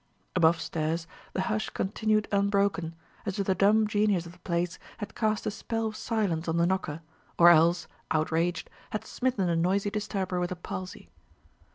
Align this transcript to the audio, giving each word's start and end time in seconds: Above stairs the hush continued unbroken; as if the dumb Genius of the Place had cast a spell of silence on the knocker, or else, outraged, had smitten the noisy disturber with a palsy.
Above 0.35 0.59
stairs 0.59 1.05
the 1.33 1.41
hush 1.41 1.69
continued 1.69 2.27
unbroken; 2.31 2.95
as 3.23 3.37
if 3.37 3.45
the 3.45 3.53
dumb 3.53 3.85
Genius 3.85 4.25
of 4.25 4.31
the 4.31 4.39
Place 4.39 4.79
had 4.97 5.13
cast 5.13 5.45
a 5.45 5.51
spell 5.51 5.85
of 5.85 5.95
silence 5.95 6.47
on 6.47 6.57
the 6.57 6.65
knocker, 6.65 7.01
or 7.37 7.49
else, 7.51 7.87
outraged, 8.09 8.67
had 8.89 9.05
smitten 9.05 9.45
the 9.45 9.55
noisy 9.55 9.91
disturber 9.91 10.39
with 10.39 10.51
a 10.51 10.55
palsy. 10.55 11.11